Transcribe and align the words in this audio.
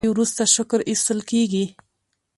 د 0.03 0.03
ډوډۍ 0.05 0.13
وروسته 0.15 0.43
شکر 0.55 0.79
ایستل 0.89 1.19
کیږي. 1.31 1.65